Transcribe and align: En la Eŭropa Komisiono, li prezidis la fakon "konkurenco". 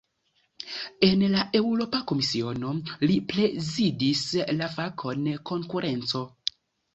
En 1.07 1.19
la 1.33 1.43
Eŭropa 1.59 1.99
Komisiono, 2.11 2.71
li 3.11 3.19
prezidis 3.33 4.25
la 4.63 4.71
fakon 4.79 5.29
"konkurenco". 5.53 6.25